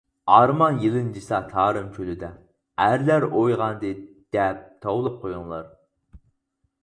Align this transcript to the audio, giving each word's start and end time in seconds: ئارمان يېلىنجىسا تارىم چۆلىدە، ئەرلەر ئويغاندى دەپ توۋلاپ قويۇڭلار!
ئارمان 0.35 0.77
يېلىنجىسا 0.83 1.39
تارىم 1.49 1.91
چۆلىدە، 1.97 2.29
ئەرلەر 2.85 3.27
ئويغاندى 3.27 3.91
دەپ 4.37 4.63
توۋلاپ 4.87 5.21
قويۇڭلار! 5.27 5.69